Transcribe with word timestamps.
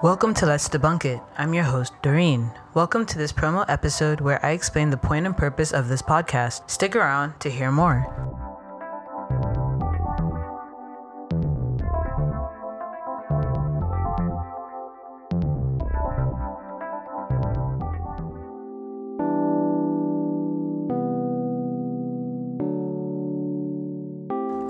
Welcome 0.00 0.32
to 0.34 0.46
Let's 0.46 0.68
Debunk 0.68 1.04
It. 1.04 1.20
I'm 1.36 1.52
your 1.54 1.64
host, 1.64 1.92
Doreen. 2.02 2.52
Welcome 2.72 3.04
to 3.06 3.18
this 3.18 3.32
promo 3.32 3.64
episode 3.68 4.20
where 4.20 4.38
I 4.46 4.50
explain 4.50 4.90
the 4.90 4.96
point 4.96 5.26
and 5.26 5.36
purpose 5.36 5.72
of 5.72 5.88
this 5.88 6.02
podcast. 6.02 6.70
Stick 6.70 6.94
around 6.94 7.40
to 7.40 7.50
hear 7.50 7.72
more. 7.72 8.06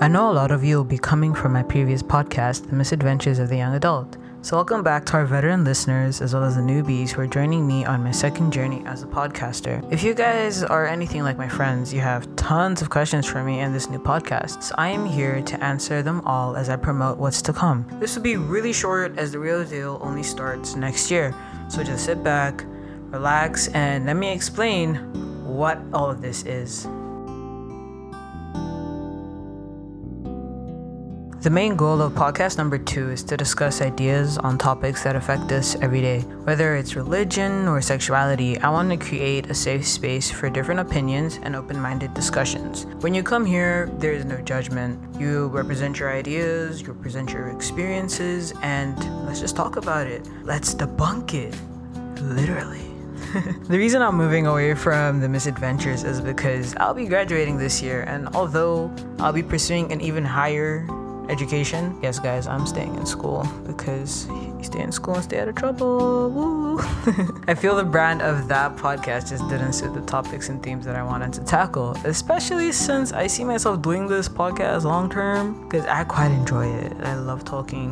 I 0.01 0.07
know 0.07 0.31
a 0.31 0.33
lot 0.33 0.49
of 0.49 0.63
you 0.63 0.77
will 0.77 0.83
be 0.83 0.97
coming 0.97 1.35
from 1.35 1.53
my 1.53 1.61
previous 1.61 2.01
podcast, 2.01 2.71
The 2.71 2.75
Misadventures 2.75 3.37
of 3.37 3.49
the 3.49 3.57
Young 3.57 3.75
Adult. 3.75 4.17
So, 4.41 4.55
welcome 4.55 4.83
back 4.83 5.05
to 5.07 5.15
our 5.15 5.25
veteran 5.25 5.65
listeners 5.65 6.21
as 6.21 6.33
well 6.33 6.45
as 6.45 6.55
the 6.55 6.61
newbies 6.61 7.09
who 7.09 7.21
are 7.21 7.27
joining 7.27 7.67
me 7.67 7.83
on 7.83 8.01
my 8.01 8.11
second 8.11 8.53
journey 8.53 8.81
as 8.85 9.03
a 9.03 9.05
podcaster. 9.05 9.85
If 9.91 10.01
you 10.01 10.13
guys 10.13 10.63
are 10.63 10.87
anything 10.87 11.23
like 11.23 11.37
my 11.37 11.49
friends, 11.49 11.93
you 11.93 11.99
have 11.99 12.33
tons 12.37 12.81
of 12.81 12.89
questions 12.89 13.25
for 13.25 13.43
me 13.43 13.59
in 13.59 13.73
this 13.73 13.89
new 13.89 13.99
podcast. 13.99 14.63
So, 14.63 14.75
I 14.77 14.87
am 14.89 15.05
here 15.05 15.41
to 15.41 15.61
answer 15.61 16.01
them 16.01 16.21
all 16.21 16.55
as 16.55 16.69
I 16.69 16.77
promote 16.77 17.17
what's 17.17 17.41
to 17.43 17.53
come. 17.53 17.85
This 17.99 18.15
will 18.15 18.23
be 18.23 18.37
really 18.37 18.71
short 18.71 19.17
as 19.19 19.33
the 19.33 19.39
real 19.39 19.65
deal 19.65 19.99
only 20.01 20.23
starts 20.23 20.73
next 20.73 21.11
year. 21.11 21.35
So, 21.67 21.83
just 21.83 22.05
sit 22.05 22.23
back, 22.23 22.63
relax, 23.09 23.67
and 23.67 24.05
let 24.05 24.15
me 24.15 24.31
explain 24.31 24.95
what 25.45 25.81
all 25.91 26.09
of 26.09 26.21
this 26.21 26.45
is. 26.45 26.87
The 31.41 31.49
main 31.49 31.77
goal 31.77 32.01
of 32.01 32.11
podcast 32.11 32.57
number 32.57 32.77
two 32.77 33.11
is 33.11 33.23
to 33.23 33.37
discuss 33.37 33.81
ideas 33.81 34.37
on 34.37 34.57
topics 34.57 35.03
that 35.05 35.15
affect 35.15 35.49
us 35.53 35.77
every 35.81 36.01
day. 36.01 36.19
Whether 36.43 36.75
it's 36.75 36.97
religion 36.97 37.65
or 37.65 37.79
sexuality, 37.79 38.57
I 38.57 38.69
want 38.69 38.89
to 38.89 38.97
create 38.97 39.49
a 39.49 39.53
safe 39.53 39.87
space 39.87 40.29
for 40.29 40.49
different 40.49 40.81
opinions 40.81 41.39
and 41.41 41.55
open 41.55 41.79
minded 41.79 42.13
discussions. 42.13 42.87
When 42.99 43.13
you 43.13 43.23
come 43.23 43.45
here, 43.45 43.89
there 43.99 44.11
is 44.11 44.25
no 44.25 44.41
judgment. 44.41 44.99
You 45.17 45.47
represent 45.47 45.97
your 45.97 46.11
ideas, 46.11 46.81
you 46.81 46.91
represent 46.91 47.31
your 47.31 47.47
experiences, 47.47 48.51
and 48.61 48.97
let's 49.25 49.39
just 49.39 49.55
talk 49.55 49.77
about 49.77 50.07
it. 50.07 50.27
Let's 50.43 50.75
debunk 50.75 51.33
it. 51.35 51.55
Literally. 52.21 52.83
the 53.69 53.77
reason 53.77 54.01
I'm 54.01 54.15
moving 54.15 54.45
away 54.45 54.73
from 54.73 55.21
the 55.21 55.29
misadventures 55.29 56.03
is 56.03 56.19
because 56.19 56.75
I'll 56.75 56.93
be 56.93 57.05
graduating 57.05 57.57
this 57.57 57.81
year, 57.81 58.03
and 58.03 58.27
although 58.35 58.93
I'll 59.19 59.31
be 59.31 59.43
pursuing 59.43 59.89
an 59.93 60.01
even 60.01 60.25
higher 60.25 60.85
education. 61.29 61.97
Yes, 62.01 62.19
guys, 62.19 62.47
I'm 62.47 62.65
staying 62.65 62.95
in 62.95 63.05
school 63.05 63.47
because 63.65 64.27
you 64.27 64.63
stay 64.63 64.81
in 64.81 64.91
school 64.91 65.15
and 65.15 65.23
stay 65.23 65.39
out 65.39 65.47
of 65.47 65.55
trouble. 65.55 66.29
Woo. 66.29 66.79
I 67.47 67.55
feel 67.55 67.75
the 67.75 67.83
brand 67.83 68.21
of 68.21 68.47
that 68.47 68.75
podcast 68.75 69.29
just 69.29 69.47
didn't 69.49 69.73
suit 69.73 69.93
the 69.93 70.01
topics 70.01 70.49
and 70.49 70.61
themes 70.61 70.85
that 70.85 70.95
I 70.95 71.03
wanted 71.03 71.33
to 71.33 71.43
tackle, 71.43 71.91
especially 72.03 72.71
since 72.71 73.13
I 73.13 73.27
see 73.27 73.43
myself 73.43 73.81
doing 73.81 74.07
this 74.07 74.27
podcast 74.27 74.83
long 74.83 75.09
term 75.09 75.67
because 75.67 75.85
I 75.85 76.03
quite 76.03 76.31
enjoy 76.31 76.67
it. 76.67 76.93
I 77.03 77.15
love 77.15 77.45
talking 77.45 77.91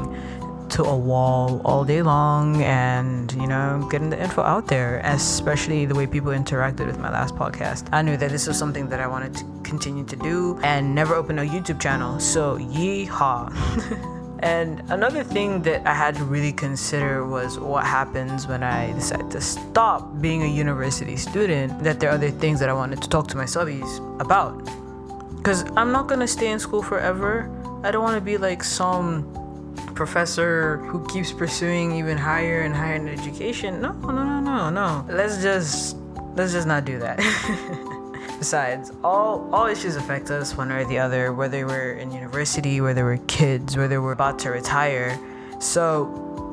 to 0.69 0.83
a 0.83 0.97
wall 0.97 1.61
all 1.65 1.83
day 1.83 2.01
long 2.01 2.61
and 2.63 3.31
you 3.33 3.47
know 3.47 3.87
getting 3.91 4.09
the 4.09 4.21
info 4.21 4.41
out 4.41 4.67
there 4.67 5.01
especially 5.03 5.85
the 5.85 5.95
way 5.95 6.05
people 6.07 6.31
interacted 6.31 6.85
with 6.85 6.99
my 6.99 7.11
last 7.11 7.35
podcast 7.35 7.87
i 7.91 8.01
knew 8.01 8.17
that 8.17 8.31
this 8.31 8.47
was 8.47 8.57
something 8.57 8.89
that 8.89 8.99
i 8.99 9.07
wanted 9.07 9.33
to 9.33 9.43
continue 9.63 10.05
to 10.05 10.15
do 10.17 10.59
and 10.63 10.93
never 10.93 11.15
open 11.15 11.39
a 11.39 11.43
youtube 11.43 11.79
channel 11.79 12.19
so 12.19 12.57
yeehaw 12.57 13.51
And 14.39 14.83
another 14.91 15.23
thing 15.23 15.63
that 15.63 15.85
I 15.87 15.93
had 15.93 16.15
to 16.15 16.23
really 16.23 16.53
consider 16.53 17.25
was 17.25 17.57
what 17.57 17.85
happens 17.85 18.47
when 18.47 18.61
I 18.61 18.93
decide 18.93 19.31
to 19.31 19.41
stop 19.41 20.21
being 20.21 20.43
a 20.43 20.47
university 20.47 21.17
student. 21.17 21.83
That 21.83 21.99
there 21.99 22.11
are 22.11 22.13
other 22.13 22.29
things 22.29 22.59
that 22.59 22.69
I 22.69 22.73
wanted 22.73 23.01
to 23.01 23.09
talk 23.09 23.27
to 23.29 23.37
my 23.37 23.45
subbies 23.45 24.21
about. 24.21 24.63
Because 25.37 25.63
I'm 25.75 25.91
not 25.91 26.07
gonna 26.07 26.27
stay 26.27 26.51
in 26.51 26.59
school 26.59 26.83
forever. 26.83 27.49
I 27.83 27.89
don't 27.89 28.03
wanna 28.03 28.21
be 28.21 28.37
like 28.37 28.63
some 28.63 29.23
professor 29.95 30.77
who 30.77 31.05
keeps 31.07 31.31
pursuing 31.31 31.91
even 31.93 32.17
higher 32.17 32.61
and 32.61 32.75
higher 32.75 32.95
in 32.95 33.07
education. 33.07 33.81
No, 33.81 33.93
no, 33.93 34.11
no, 34.11 34.39
no, 34.39 34.69
no. 34.69 35.05
Let's 35.09 35.41
just 35.41 35.97
let's 36.35 36.53
just 36.53 36.67
not 36.67 36.85
do 36.85 36.99
that. 36.99 37.17
Besides, 38.39 38.91
all 39.03 39.49
all 39.53 39.67
issues 39.67 39.95
affect 39.95 40.29
us 40.29 40.55
one 40.55 40.69
way 40.69 40.83
or 40.83 40.85
the 40.85 40.99
other, 40.99 41.33
whether 41.33 41.65
we're 41.65 41.93
in 41.93 42.11
university, 42.11 42.81
whether 42.81 43.03
we're 43.03 43.17
kids, 43.27 43.75
whether 43.75 44.01
we're 44.01 44.11
about 44.11 44.37
to 44.39 44.51
retire. 44.51 45.19
So 45.59 46.03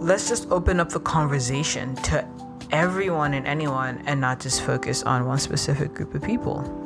let's 0.00 0.28
just 0.28 0.50
open 0.50 0.80
up 0.80 0.88
the 0.90 1.00
conversation 1.00 1.94
to 1.96 2.26
everyone 2.70 3.34
and 3.34 3.46
anyone 3.46 4.02
and 4.06 4.20
not 4.20 4.40
just 4.40 4.62
focus 4.62 5.02
on 5.02 5.26
one 5.26 5.38
specific 5.38 5.94
group 5.94 6.14
of 6.14 6.22
people. 6.22 6.83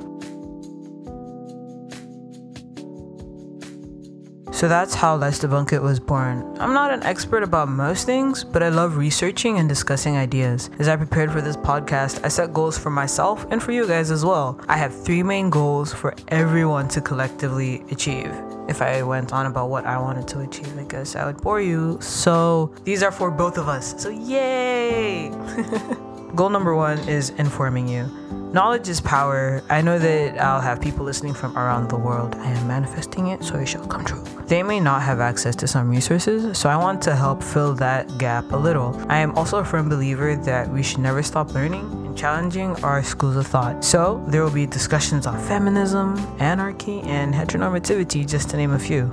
So 4.59 4.67
that's 4.67 4.93
how 4.93 5.15
Let's 5.15 5.39
Debunk 5.39 5.73
It 5.73 5.81
was 5.81 6.01
born. 6.01 6.43
I'm 6.59 6.75
not 6.75 6.93
an 6.93 7.05
expert 7.05 7.45
about 7.45 7.69
most 7.69 8.07
things, 8.07 8.43
but 8.43 8.61
I 8.61 8.71
love 8.71 8.97
researching 8.97 9.61
and 9.61 9.69
discussing 9.69 10.17
ideas. 10.17 10.69
As 10.81 10.89
I 10.89 10.97
prepared 10.97 11.31
for 11.31 11.41
this 11.41 11.57
podcast, 11.57 12.25
I 12.25 12.29
set 12.29 12.53
goals 12.53 12.77
for 12.77 12.91
myself 12.91 13.47
and 13.53 13.63
for 13.63 13.71
you 13.71 13.87
guys 13.87 14.11
as 14.11 14.25
well. 14.25 14.61
I 14.69 14.77
have 14.77 14.93
three 14.93 15.23
main 15.23 15.49
goals 15.49 15.95
for 15.95 16.13
everyone 16.27 16.89
to 16.89 17.01
collectively 17.01 17.85
achieve. 17.93 18.35
If 18.69 18.83
I 18.83 19.01
went 19.05 19.33
on 19.33 19.47
about 19.47 19.71
what 19.71 19.87
I 19.87 19.97
wanted 19.97 20.27
to 20.27 20.41
achieve, 20.41 20.77
I 20.77 20.83
guess 20.83 21.15
I 21.15 21.25
would 21.25 21.41
bore 21.41 21.61
you. 21.61 21.97
So 22.01 22.75
these 22.83 23.05
are 23.05 23.13
for 23.13 23.31
both 23.31 23.59
of 23.59 23.69
us. 23.69 23.95
So 24.03 24.09
yay! 24.09 25.31
Goal 26.35 26.51
number 26.51 26.75
one 26.75 26.99
is 27.09 27.31
informing 27.39 27.87
you. 27.87 28.11
Knowledge 28.53 28.89
is 28.89 28.99
power. 28.99 29.63
I 29.69 29.83
know 29.83 29.99
that 29.99 30.41
I'll 30.41 30.63
have 30.63 30.81
people 30.81 31.05
listening 31.05 31.35
from 31.35 31.55
around 31.59 31.91
the 31.91 31.99
world. 31.99 32.35
I 32.37 32.47
am 32.47 32.67
manifesting 32.67 33.27
it, 33.27 33.45
so 33.45 33.57
it 33.57 33.67
shall 33.67 33.87
come 33.87 34.07
true. 34.07 34.25
They 34.47 34.63
may 34.63 34.81
not 34.81 35.03
have 35.03 35.21
access 35.21 35.55
to 35.57 35.67
some 35.67 35.91
resources, 35.91 36.57
so 36.57 36.71
I 36.71 36.77
want 36.77 37.03
to 37.03 37.15
help 37.15 37.43
fill 37.43 37.75
that 37.75 38.17
gap 38.17 38.51
a 38.53 38.57
little. 38.57 38.99
I 39.11 39.19
am 39.19 39.37
also 39.37 39.59
a 39.59 39.65
firm 39.67 39.91
believer 39.91 40.35
that 40.35 40.67
we 40.67 40.83
should 40.83 41.01
never 41.01 41.23
stop 41.23 41.53
learning 41.53 41.83
and 42.07 42.17
challenging 42.17 42.75
our 42.83 43.03
schools 43.03 43.37
of 43.37 43.47
thought. 43.47 43.85
So 43.85 44.25
there 44.29 44.43
will 44.43 44.51
be 44.51 44.65
discussions 44.65 45.27
on 45.27 45.39
feminism, 45.41 46.17
anarchy, 46.41 47.01
and 47.03 47.35
heteronormativity, 47.35 48.27
just 48.27 48.49
to 48.51 48.57
name 48.57 48.73
a 48.73 48.79
few. 48.79 49.09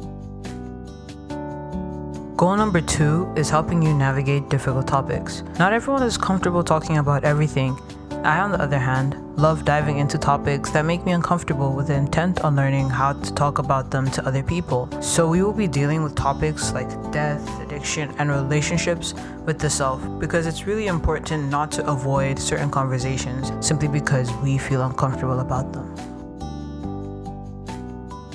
Goal 2.38 2.56
number 2.56 2.80
two 2.80 3.34
is 3.36 3.50
helping 3.50 3.82
you 3.82 3.94
navigate 3.94 4.48
difficult 4.48 4.88
topics. 4.88 5.44
Not 5.60 5.74
everyone 5.74 6.04
is 6.04 6.18
comfortable 6.18 6.64
talking 6.64 7.00
about 7.00 7.26
everything. 7.26 7.78
I, 8.24 8.40
on 8.40 8.52
the 8.52 8.62
other 8.62 8.80
hand, 8.80 9.18
love 9.38 9.66
diving 9.66 9.98
into 9.98 10.18
topics 10.18 10.70
that 10.72 10.86
make 10.86 11.06
me 11.06 11.12
uncomfortable 11.12 11.74
with 11.74 11.88
the 11.88 11.94
intent 11.94 12.42
on 12.42 12.56
learning 12.56 12.90
how 12.90 13.14
to 13.14 13.34
talk 13.34 13.58
about 13.58 13.92
them 13.92 14.10
to 14.12 14.26
other 14.26 14.42
people. 14.42 14.90
So, 15.02 15.28
we 15.28 15.44
will 15.44 15.54
be 15.54 15.68
dealing 15.68 16.04
with 16.04 16.16
topics 16.16 16.74
like 16.74 16.90
death, 17.12 17.44
addiction, 17.62 18.14
and 18.18 18.30
relationships 18.30 19.14
with 19.46 19.60
the 19.60 19.70
self 19.70 20.02
because 20.20 20.48
it's 20.48 20.66
really 20.66 20.88
important 20.88 21.50
not 21.50 21.72
to 21.74 21.86
avoid 21.88 22.40
certain 22.40 22.70
conversations 22.70 23.52
simply 23.66 23.88
because 23.88 24.32
we 24.44 24.58
feel 24.58 24.82
uncomfortable 24.82 25.40
about 25.40 25.74
them. 25.74 25.94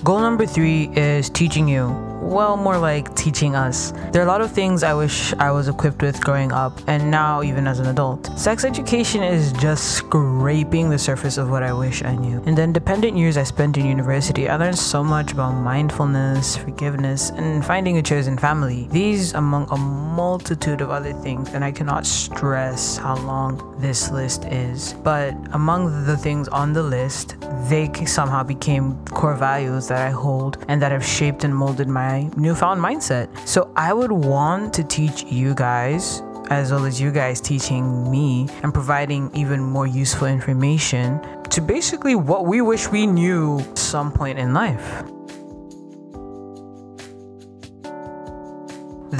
Goal 0.02 0.20
number 0.20 0.46
three 0.46 0.90
is 0.96 1.28
teaching 1.28 1.68
you 1.68 2.09
well, 2.20 2.56
more 2.56 2.78
like 2.78 3.14
teaching 3.16 3.56
us. 3.56 3.92
There 4.12 4.22
are 4.22 4.24
a 4.24 4.28
lot 4.28 4.40
of 4.40 4.52
things 4.52 4.82
I 4.82 4.94
wish 4.94 5.32
I 5.34 5.50
was 5.50 5.68
equipped 5.68 6.02
with 6.02 6.22
growing 6.22 6.52
up, 6.52 6.78
and 6.86 7.10
now 7.10 7.42
even 7.42 7.66
as 7.66 7.80
an 7.80 7.86
adult. 7.86 8.26
Sex 8.38 8.64
education 8.64 9.22
is 9.22 9.52
just 9.54 9.96
scraping 9.96 10.90
the 10.90 10.98
surface 10.98 11.38
of 11.38 11.50
what 11.50 11.62
I 11.62 11.72
wish 11.72 12.04
I 12.04 12.14
knew. 12.16 12.42
In 12.44 12.54
the 12.54 12.62
independent 12.62 13.16
years 13.16 13.36
I 13.36 13.42
spent 13.44 13.76
in 13.76 13.86
university, 13.86 14.48
I 14.48 14.56
learned 14.56 14.78
so 14.78 15.02
much 15.02 15.32
about 15.32 15.52
mindfulness, 15.52 16.56
forgiveness, 16.56 17.30
and 17.30 17.64
finding 17.64 17.96
a 17.98 18.02
chosen 18.02 18.36
family. 18.36 18.88
These 18.90 19.34
among 19.34 19.68
a 19.70 19.76
multitude 19.76 20.80
of 20.80 20.90
other 20.90 21.12
things, 21.12 21.48
and 21.54 21.64
I 21.64 21.72
cannot 21.72 22.06
stress 22.06 22.96
how 22.96 23.16
long 23.16 23.76
this 23.80 24.10
list 24.10 24.44
is. 24.44 24.94
But 25.02 25.34
among 25.52 26.04
the 26.04 26.16
things 26.16 26.48
on 26.48 26.72
the 26.72 26.82
list, 26.82 27.36
they 27.68 27.90
somehow 28.04 28.42
became 28.42 29.02
core 29.06 29.34
values 29.34 29.88
that 29.88 30.06
I 30.06 30.10
hold 30.10 30.64
and 30.68 30.80
that 30.82 30.92
have 30.92 31.04
shaped 31.04 31.44
and 31.44 31.54
molded 31.54 31.88
my 31.88 32.09
my 32.10 32.30
newfound 32.36 32.80
mindset. 32.80 33.26
So 33.46 33.72
I 33.76 33.92
would 33.92 34.12
want 34.12 34.74
to 34.74 34.84
teach 34.84 35.24
you 35.24 35.54
guys 35.54 36.22
as 36.50 36.72
well 36.72 36.84
as 36.84 37.00
you 37.00 37.12
guys 37.12 37.40
teaching 37.40 38.10
me 38.10 38.48
and 38.62 38.74
providing 38.74 39.30
even 39.34 39.60
more 39.60 39.86
useful 39.86 40.26
information 40.26 41.20
to 41.50 41.60
basically 41.60 42.16
what 42.16 42.46
we 42.46 42.60
wish 42.60 42.90
we 42.90 43.06
knew 43.06 43.64
some 43.74 44.10
point 44.10 44.38
in 44.38 44.52
life. 44.52 45.04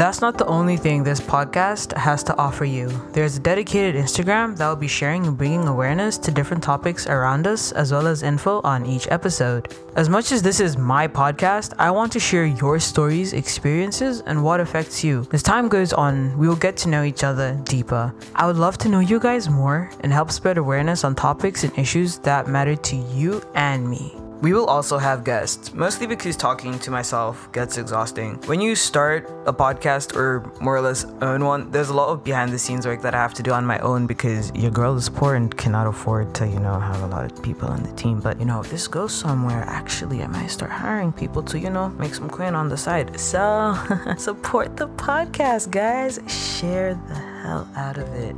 That's 0.01 0.23
not 0.23 0.39
the 0.39 0.47
only 0.47 0.79
thing 0.79 1.05
this 1.05 1.21
podcast 1.21 1.95
has 1.95 2.23
to 2.23 2.35
offer 2.39 2.65
you. 2.65 2.89
There's 3.13 3.37
a 3.37 3.41
dedicated 3.41 4.03
Instagram 4.03 4.57
that 4.57 4.67
will 4.67 4.75
be 4.75 4.89
sharing 4.89 5.27
and 5.27 5.37
bringing 5.37 5.69
awareness 5.69 6.17
to 6.17 6.31
different 6.31 6.63
topics 6.63 7.07
around 7.07 7.47
us, 7.47 7.71
as 7.73 7.93
well 7.93 8.07
as 8.07 8.23
info 8.23 8.63
on 8.65 8.87
each 8.87 9.09
episode. 9.11 9.77
As 9.97 10.09
much 10.09 10.33
as 10.33 10.41
this 10.41 10.59
is 10.59 10.79
my 10.79 11.07
podcast, 11.07 11.75
I 11.79 11.91
want 11.91 12.13
to 12.13 12.19
share 12.19 12.47
your 12.47 12.79
stories, 12.79 13.35
experiences, 13.35 14.23
and 14.23 14.43
what 14.43 14.61
affects 14.61 15.05
you. 15.05 15.29
As 15.35 15.43
time 15.43 15.69
goes 15.69 15.93
on, 15.93 16.39
we 16.39 16.49
will 16.49 16.57
get 16.57 16.79
to 16.79 16.89
know 16.89 17.03
each 17.03 17.23
other 17.23 17.61
deeper. 17.65 18.15
I 18.35 18.47
would 18.47 18.57
love 18.57 18.79
to 18.79 18.89
know 18.89 19.01
you 19.01 19.21
guys 19.21 19.51
more 19.51 19.91
and 20.01 20.11
help 20.11 20.33
spread 20.33 20.57
awareness 20.57 21.05
on 21.05 21.15
topics 21.15 21.63
and 21.63 21.79
issues 21.79 22.17
that 22.21 22.49
matter 22.49 22.75
to 22.75 22.97
you 22.97 23.43
and 23.55 23.87
me. 23.87 24.17
We 24.41 24.55
will 24.55 24.65
also 24.65 24.97
have 24.97 25.23
guests, 25.23 25.75
mostly 25.75 26.07
because 26.07 26.35
talking 26.35 26.79
to 26.79 26.91
myself 26.91 27.53
gets 27.53 27.77
exhausting. 27.77 28.37
When 28.47 28.61
you 28.61 28.75
start 28.75 29.29
a 29.45 29.53
podcast 29.53 30.17
or 30.17 30.51
more 30.63 30.77
or 30.77 30.81
less 30.81 31.05
own 31.21 31.45
one, 31.45 31.71
there's 31.71 31.91
a 31.91 31.95
lot 31.95 32.09
of 32.09 32.25
behind 32.25 32.51
the 32.51 32.59
scenes 32.59 32.87
work 32.87 33.03
that 33.03 33.15
I 33.15 33.19
have 33.19 33.35
to 33.35 33.43
do 33.43 33.53
on 33.53 33.67
my 33.67 33.79
own 33.81 34.07
because 34.07 34.51
your 34.55 34.71
girl 34.71 34.97
is 34.97 35.11
poor 35.11 35.35
and 35.35 35.55
cannot 35.55 35.87
afford 35.87 36.35
to, 36.37 36.47
you 36.47 36.59
know, 36.59 36.81
have 36.81 37.03
a 37.03 37.07
lot 37.07 37.31
of 37.31 37.43
people 37.43 37.69
on 37.69 37.83
the 37.83 37.93
team. 37.93 38.19
But, 38.21 38.39
you 38.41 38.47
know, 38.47 38.61
if 38.61 38.71
this 38.71 38.89
goes 38.89 39.13
somewhere, 39.13 39.63
actually, 39.67 40.23
I 40.23 40.27
might 40.27 40.51
start 40.51 40.71
hiring 40.71 41.13
people 41.13 41.43
to, 41.43 41.59
you 41.59 41.69
know, 41.69 41.91
make 41.91 42.15
some 42.15 42.31
coin 42.31 42.55
on 42.55 42.71
the 42.71 42.79
side. 42.79 43.21
So, 43.21 43.77
support 44.17 44.79
the 44.79 44.89
podcast, 44.89 45.71
guys. 45.71 46.19
Share 46.29 46.95
the 46.95 47.30
hell 47.51 47.69
out 47.77 47.99
of 47.99 48.09
it. 48.15 48.35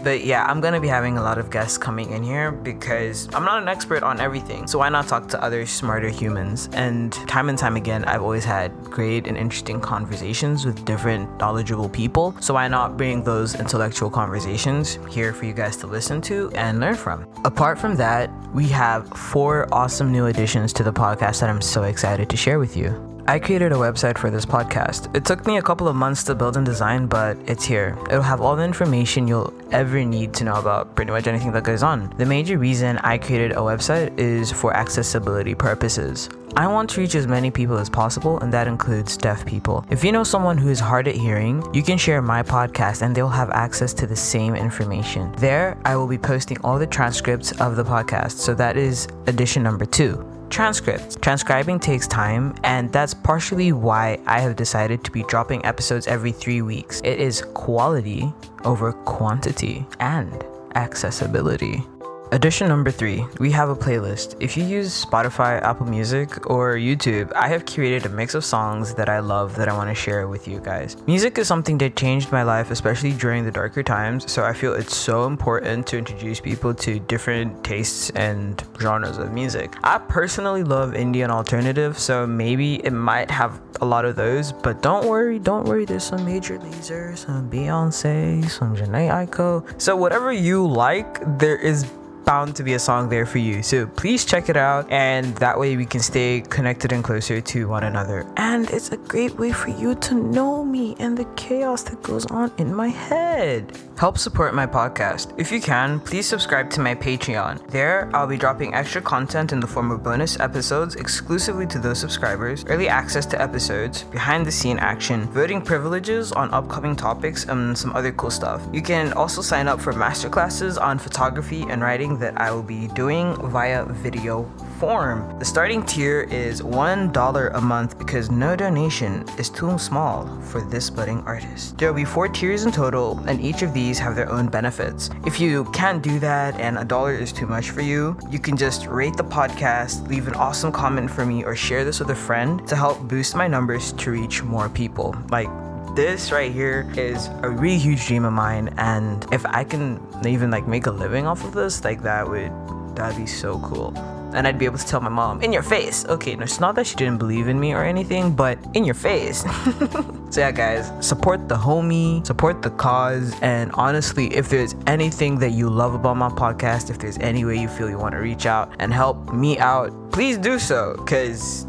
but 0.04 0.24
yeah, 0.24 0.44
I'm 0.46 0.60
gonna 0.60 0.80
be 0.80 0.88
having 0.88 1.18
a 1.18 1.22
lot 1.22 1.36
of 1.38 1.50
guests 1.50 1.76
coming 1.76 2.12
in 2.12 2.22
here 2.22 2.50
because 2.50 3.28
I'm 3.34 3.44
not 3.44 3.60
an 3.62 3.68
expert 3.68 4.02
on 4.02 4.18
everything. 4.18 4.66
So 4.66 4.78
why 4.78 4.88
not 4.88 5.06
talk 5.08 5.28
to 5.28 5.42
other 5.42 5.66
smarter 5.66 6.08
humans? 6.08 6.68
And 6.72 7.12
time 7.28 7.48
and 7.50 7.58
time 7.58 7.76
again, 7.76 8.04
I've 8.06 8.22
always 8.22 8.44
had 8.44 8.72
great 8.84 9.26
and 9.26 9.36
interesting 9.36 9.80
conversations 9.80 10.64
with 10.64 10.84
different 10.84 11.24
knowledgeable 11.38 11.90
people. 11.90 12.34
So 12.40 12.54
why 12.54 12.66
not 12.68 12.96
bring 12.96 13.22
those 13.22 13.54
intellectual 13.54 14.10
conversations 14.10 14.98
here 15.10 15.32
for 15.32 15.44
you 15.44 15.52
guys 15.52 15.76
to 15.78 15.86
listen 15.86 16.20
to 16.22 16.50
and 16.54 16.80
learn 16.80 16.94
from? 16.94 17.26
Apart 17.44 17.78
from 17.78 17.96
that, 17.96 18.30
we 18.54 18.68
have 18.68 19.06
four 19.08 19.68
awesome 19.72 20.10
new 20.10 20.26
additions 20.26 20.72
to 20.74 20.82
the 20.82 20.92
podcast 20.92 21.40
that 21.40 21.50
I'm 21.50 21.60
so 21.60 21.82
excited 21.82 22.30
to 22.30 22.36
share 22.36 22.58
with 22.58 22.76
you. 22.76 23.15
I 23.28 23.40
created 23.40 23.72
a 23.72 23.74
website 23.74 24.18
for 24.18 24.30
this 24.30 24.46
podcast. 24.46 25.14
It 25.16 25.24
took 25.24 25.46
me 25.46 25.56
a 25.56 25.62
couple 25.62 25.88
of 25.88 25.96
months 25.96 26.22
to 26.24 26.34
build 26.36 26.56
and 26.56 26.64
design, 26.64 27.08
but 27.08 27.36
it's 27.46 27.64
here. 27.64 27.98
It'll 28.08 28.22
have 28.22 28.40
all 28.40 28.54
the 28.54 28.62
information 28.62 29.26
you'll 29.26 29.52
ever 29.72 30.04
need 30.04 30.32
to 30.34 30.44
know 30.44 30.54
about 30.54 30.94
pretty 30.94 31.10
much 31.10 31.26
anything 31.26 31.50
that 31.50 31.64
goes 31.64 31.82
on. 31.82 32.14
The 32.18 32.24
major 32.24 32.56
reason 32.56 32.98
I 32.98 33.18
created 33.18 33.50
a 33.52 33.56
website 33.56 34.16
is 34.16 34.52
for 34.52 34.72
accessibility 34.76 35.56
purposes. 35.56 36.28
I 36.56 36.68
want 36.68 36.88
to 36.90 37.00
reach 37.00 37.16
as 37.16 37.26
many 37.26 37.50
people 37.50 37.78
as 37.78 37.90
possible, 37.90 38.38
and 38.38 38.52
that 38.52 38.68
includes 38.68 39.16
deaf 39.16 39.44
people. 39.44 39.84
If 39.90 40.04
you 40.04 40.12
know 40.12 40.22
someone 40.22 40.56
who 40.56 40.68
is 40.68 40.78
hard 40.78 41.08
at 41.08 41.16
hearing, 41.16 41.66
you 41.74 41.82
can 41.82 41.98
share 41.98 42.22
my 42.22 42.44
podcast 42.44 43.02
and 43.02 43.12
they'll 43.12 43.28
have 43.28 43.50
access 43.50 43.92
to 43.94 44.06
the 44.06 44.14
same 44.14 44.54
information. 44.54 45.34
There, 45.38 45.76
I 45.84 45.96
will 45.96 46.06
be 46.06 46.16
posting 46.16 46.58
all 46.62 46.78
the 46.78 46.86
transcripts 46.86 47.50
of 47.60 47.74
the 47.74 47.84
podcast, 47.84 48.38
so 48.38 48.54
that 48.54 48.76
is 48.76 49.08
edition 49.26 49.64
number 49.64 49.84
two 49.84 50.24
transcripts. 50.50 51.16
Transcribing 51.20 51.78
takes 51.78 52.06
time, 52.06 52.54
and 52.64 52.92
that's 52.92 53.14
partially 53.14 53.72
why 53.72 54.18
I 54.26 54.40
have 54.40 54.56
decided 54.56 55.04
to 55.04 55.10
be 55.10 55.22
dropping 55.24 55.64
episodes 55.64 56.06
every 56.06 56.32
three 56.32 56.62
weeks. 56.62 57.00
It 57.04 57.20
is 57.20 57.42
quality 57.54 58.32
over 58.64 58.92
quantity 58.92 59.86
and 60.00 60.44
accessibility. 60.74 61.82
Addition 62.32 62.66
number 62.66 62.90
three, 62.90 63.24
we 63.38 63.52
have 63.52 63.68
a 63.68 63.76
playlist. 63.76 64.34
If 64.40 64.56
you 64.56 64.64
use 64.64 65.04
Spotify, 65.04 65.62
Apple 65.62 65.86
Music, 65.86 66.50
or 66.50 66.74
YouTube, 66.74 67.32
I 67.34 67.46
have 67.46 67.64
curated 67.64 68.04
a 68.04 68.08
mix 68.08 68.34
of 68.34 68.44
songs 68.44 68.94
that 68.94 69.08
I 69.08 69.20
love 69.20 69.54
that 69.56 69.68
I 69.68 69.72
want 69.72 69.90
to 69.90 69.94
share 69.94 70.26
with 70.26 70.48
you 70.48 70.58
guys. 70.58 70.96
Music 71.06 71.38
is 71.38 71.46
something 71.46 71.78
that 71.78 71.94
changed 71.94 72.32
my 72.32 72.42
life, 72.42 72.72
especially 72.72 73.12
during 73.12 73.44
the 73.44 73.52
darker 73.52 73.84
times, 73.84 74.30
so 74.30 74.42
I 74.42 74.52
feel 74.54 74.74
it's 74.74 74.96
so 74.96 75.26
important 75.26 75.86
to 75.86 75.98
introduce 75.98 76.40
people 76.40 76.74
to 76.74 76.98
different 76.98 77.62
tastes 77.62 78.10
and 78.10 78.60
genres 78.80 79.18
of 79.18 79.32
music. 79.32 79.76
I 79.84 79.98
personally 79.98 80.64
love 80.64 80.96
Indian 80.96 81.30
alternative, 81.30 81.96
so 81.96 82.26
maybe 82.26 82.84
it 82.84 82.92
might 82.92 83.30
have 83.30 83.60
a 83.80 83.86
lot 83.86 84.04
of 84.04 84.16
those, 84.16 84.50
but 84.50 84.82
don't 84.82 85.06
worry, 85.06 85.38
don't 85.38 85.64
worry, 85.64 85.84
there's 85.84 86.04
some 86.04 86.24
Major 86.24 86.58
Lazer, 86.58 87.16
some 87.16 87.48
Beyonce, 87.48 88.50
some 88.50 88.74
Jhené 88.74 89.10
Aiko. 89.10 89.80
So 89.80 89.94
whatever 89.94 90.32
you 90.32 90.66
like, 90.66 91.20
there 91.38 91.56
is 91.56 91.86
bound 92.26 92.56
to 92.56 92.64
be 92.64 92.74
a 92.74 92.78
song 92.78 93.08
there 93.08 93.24
for 93.24 93.38
you. 93.38 93.62
So 93.62 93.86
please 93.86 94.24
check 94.24 94.48
it 94.48 94.56
out, 94.56 94.90
and 94.90 95.34
that 95.36 95.58
way 95.58 95.76
we 95.76 95.86
can 95.86 96.00
stay 96.00 96.42
connected 96.42 96.92
and 96.92 97.02
closer 97.02 97.40
to 97.40 97.68
one 97.68 97.84
another. 97.84 98.26
And 98.36 98.68
it's 98.70 98.90
a 98.90 98.96
great 98.96 99.38
way 99.38 99.52
for 99.52 99.70
you 99.70 99.94
to 99.94 100.14
know 100.14 100.64
me 100.64 100.96
and 100.98 101.16
the 101.16 101.24
chaos 101.36 101.84
that 101.84 102.02
goes 102.02 102.26
on 102.26 102.52
in 102.58 102.74
my 102.74 102.88
head. 102.88 103.78
Help 103.96 104.18
support 104.18 104.54
my 104.54 104.66
podcast. 104.66 105.32
If 105.38 105.50
you 105.50 105.60
can, 105.60 106.00
please 106.00 106.26
subscribe 106.26 106.68
to 106.70 106.80
my 106.80 106.94
Patreon. 106.94 107.70
There, 107.70 108.10
I'll 108.12 108.26
be 108.26 108.36
dropping 108.36 108.74
extra 108.74 109.00
content 109.00 109.52
in 109.52 109.60
the 109.60 109.66
form 109.66 109.90
of 109.90 110.02
bonus 110.02 110.38
episodes 110.40 110.96
exclusively 110.96 111.66
to 111.68 111.78
those 111.78 111.98
subscribers, 111.98 112.64
early 112.66 112.88
access 112.88 113.24
to 113.26 113.40
episodes, 113.40 114.02
behind 114.02 114.44
the 114.44 114.52
scene 114.52 114.78
action, 114.80 115.26
voting 115.30 115.62
privileges 115.62 116.32
on 116.32 116.52
upcoming 116.52 116.96
topics, 116.96 117.44
and 117.44 117.78
some 117.78 117.94
other 117.94 118.10
cool 118.12 118.30
stuff. 118.30 118.66
You 118.72 118.82
can 118.82 119.12
also 119.12 119.40
sign 119.42 119.68
up 119.68 119.80
for 119.80 119.92
masterclasses 119.92 120.80
on 120.80 120.98
photography 120.98 121.62
and 121.70 121.80
writing 121.80 122.15
that 122.16 122.40
I 122.40 122.50
will 122.50 122.62
be 122.62 122.88
doing 122.88 123.34
via 123.50 123.84
video 123.84 124.50
form. 124.78 125.38
The 125.38 125.44
starting 125.44 125.82
tier 125.84 126.22
is 126.30 126.60
$1 126.60 127.54
a 127.54 127.60
month 127.60 127.98
because 127.98 128.30
no 128.30 128.54
donation 128.56 129.24
is 129.38 129.48
too 129.48 129.78
small 129.78 130.26
for 130.42 130.60
this 130.60 130.90
budding 130.90 131.22
artist. 131.26 131.78
There 131.78 131.88
will 131.88 131.96
be 131.96 132.04
four 132.04 132.28
tiers 132.28 132.64
in 132.64 132.72
total, 132.72 133.18
and 133.26 133.40
each 133.40 133.62
of 133.62 133.72
these 133.72 133.98
have 133.98 134.16
their 134.16 134.30
own 134.30 134.48
benefits. 134.48 135.10
If 135.24 135.40
you 135.40 135.64
can't 135.72 136.02
do 136.02 136.18
that 136.20 136.58
and 136.60 136.78
a 136.78 136.84
dollar 136.84 137.14
is 137.14 137.32
too 137.32 137.46
much 137.46 137.70
for 137.70 137.80
you, 137.80 138.18
you 138.30 138.38
can 138.38 138.56
just 138.56 138.86
rate 138.86 139.16
the 139.16 139.24
podcast, 139.24 140.06
leave 140.08 140.28
an 140.28 140.34
awesome 140.34 140.72
comment 140.72 141.10
for 141.10 141.24
me, 141.24 141.44
or 141.44 141.56
share 141.56 141.84
this 141.84 142.00
with 142.00 142.10
a 142.10 142.14
friend 142.14 142.66
to 142.68 142.76
help 142.76 143.00
boost 143.08 143.34
my 143.34 143.48
numbers 143.48 143.92
to 143.92 144.10
reach 144.10 144.42
more 144.42 144.68
people. 144.68 145.16
Like, 145.30 145.48
this 145.96 146.30
right 146.30 146.52
here 146.52 146.86
is 146.96 147.28
a 147.42 147.48
really 147.48 147.78
huge 147.78 148.06
dream 148.06 148.24
of 148.26 148.32
mine 148.32 148.72
and 148.76 149.26
if 149.32 149.44
i 149.46 149.64
can 149.64 149.98
even 150.26 150.50
like 150.50 150.68
make 150.68 150.86
a 150.86 150.90
living 150.90 151.26
off 151.26 151.42
of 151.42 151.54
this 151.54 151.82
like 151.84 152.02
that 152.02 152.28
would 152.28 152.52
that'd 152.94 153.16
be 153.16 153.26
so 153.26 153.58
cool 153.60 153.94
and 154.34 154.46
I'd 154.46 154.58
be 154.58 154.66
able 154.66 154.76
to 154.76 154.86
tell 154.86 155.00
my 155.00 155.08
mom 155.08 155.40
in 155.40 155.50
your 155.50 155.62
face. 155.62 156.04
Okay, 156.04 156.36
no, 156.36 156.42
it's 156.42 156.60
not 156.60 156.74
that 156.74 156.86
she 156.86 156.94
didn't 156.96 157.16
believe 157.16 157.48
in 157.48 157.58
me 157.58 157.72
or 157.72 157.82
anything, 157.82 158.34
but 158.34 158.58
in 158.74 158.84
your 158.84 158.94
face. 158.94 159.40
so 160.30 160.40
yeah, 160.40 160.50
guys, 160.50 160.92
support 161.00 161.48
the 161.48 161.54
homie, 161.54 162.26
support 162.26 162.60
the 162.60 162.70
cause, 162.70 163.34
and 163.40 163.72
honestly, 163.72 164.26
if 164.34 164.50
there's 164.50 164.74
anything 164.86 165.38
that 165.38 165.52
you 165.52 165.70
love 165.70 165.94
about 165.94 166.18
my 166.18 166.28
podcast, 166.28 166.90
if 166.90 166.98
there's 166.98 167.16
any 167.18 167.46
way 167.46 167.56
you 167.56 167.68
feel 167.68 167.88
you 167.88 167.98
want 167.98 168.12
to 168.12 168.20
reach 168.20 168.44
out 168.44 168.74
and 168.78 168.92
help 168.92 169.32
me 169.32 169.58
out, 169.58 169.90
please 170.12 170.36
do 170.36 170.58
so, 170.58 170.94
because 170.98 171.66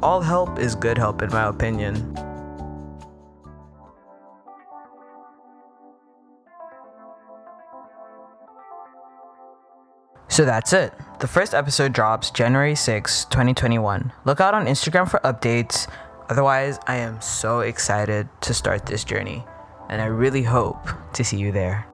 all 0.00 0.20
help 0.20 0.58
is 0.58 0.76
good 0.76 0.96
help, 0.96 1.20
in 1.20 1.30
my 1.30 1.48
opinion. 1.48 2.33
So 10.34 10.44
that's 10.44 10.72
it. 10.72 10.92
The 11.20 11.28
first 11.28 11.54
episode 11.54 11.92
drops 11.92 12.32
January 12.32 12.74
6, 12.74 13.26
2021. 13.26 14.10
Look 14.24 14.40
out 14.40 14.52
on 14.52 14.66
Instagram 14.66 15.08
for 15.08 15.20
updates. 15.20 15.86
Otherwise, 16.28 16.80
I 16.88 16.96
am 16.96 17.20
so 17.20 17.60
excited 17.60 18.28
to 18.40 18.52
start 18.52 18.84
this 18.84 19.04
journey, 19.04 19.44
and 19.88 20.02
I 20.02 20.06
really 20.06 20.42
hope 20.42 20.88
to 21.12 21.22
see 21.22 21.36
you 21.36 21.52
there. 21.52 21.86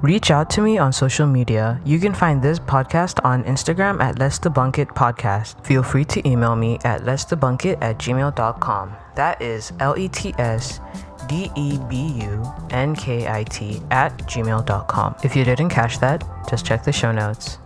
Reach 0.00 0.30
out 0.30 0.48
to 0.50 0.62
me 0.62 0.78
on 0.78 0.94
social 0.94 1.26
media. 1.26 1.78
You 1.84 1.98
can 1.98 2.14
find 2.14 2.40
this 2.40 2.58
podcast 2.58 3.22
on 3.22 3.44
Instagram 3.44 4.00
at 4.00 4.18
Let's 4.18 4.38
Debunk 4.38 4.78
It 4.78 4.88
Podcast. 4.88 5.62
Feel 5.66 5.82
free 5.82 6.06
to 6.06 6.26
email 6.26 6.56
me 6.56 6.78
at 6.84 7.04
Let's 7.04 7.26
Debunk 7.26 7.66
It 7.66 7.76
at 7.82 7.98
gmail.com. 7.98 8.96
That 9.14 9.42
is 9.42 9.74
L 9.78 9.98
E 9.98 10.08
T 10.08 10.32
S 10.38 10.80
D 11.28 11.50
E 11.54 11.78
B 11.88 12.12
U 12.22 12.42
N 12.70 12.96
K 12.96 13.28
I 13.28 13.44
T 13.44 13.80
at 13.90 14.16
gmail.com. 14.26 15.16
If 15.22 15.36
you 15.36 15.44
didn't 15.44 15.68
catch 15.68 16.00
that, 16.00 16.24
just 16.48 16.64
check 16.66 16.84
the 16.84 16.92
show 16.92 17.12
notes. 17.12 17.58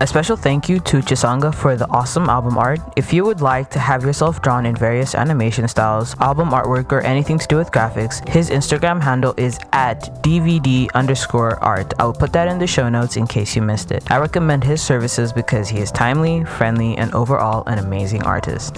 A 0.00 0.06
special 0.06 0.36
thank 0.36 0.68
you 0.68 0.80
to 0.80 0.98
Chisanga 0.98 1.54
for 1.54 1.76
the 1.76 1.88
awesome 1.88 2.28
album 2.28 2.58
art. 2.58 2.80
If 2.96 3.12
you 3.12 3.24
would 3.24 3.40
like 3.40 3.70
to 3.70 3.78
have 3.78 4.02
yourself 4.02 4.42
drawn 4.42 4.66
in 4.66 4.74
various 4.74 5.14
animation 5.14 5.66
styles, 5.68 6.14
album 6.20 6.50
artwork, 6.50 6.92
or 6.92 7.00
anything 7.00 7.38
to 7.38 7.46
do 7.46 7.56
with 7.56 7.70
graphics, 7.70 8.28
his 8.28 8.50
Instagram 8.50 9.00
handle 9.00 9.32
is 9.36 9.58
at 9.72 10.22
DVD 10.22 10.90
underscore 10.94 11.62
art. 11.62 11.94
I 11.98 12.04
will 12.04 12.12
put 12.12 12.32
that 12.32 12.48
in 12.48 12.58
the 12.58 12.66
show 12.66 12.88
notes 12.88 13.16
in 13.16 13.26
case 13.26 13.56
you 13.56 13.62
missed 13.62 13.92
it. 13.92 14.02
I 14.10 14.18
recommend 14.18 14.64
his 14.64 14.82
services 14.82 15.32
because 15.32 15.68
he 15.68 15.78
is 15.78 15.90
timely, 15.90 16.44
friendly, 16.44 16.98
and 16.98 17.14
overall 17.14 17.62
an 17.66 17.78
amazing 17.78 18.24
artist. 18.24 18.76